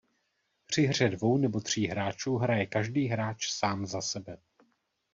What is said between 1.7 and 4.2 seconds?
hráčů hraje každý hráč sám za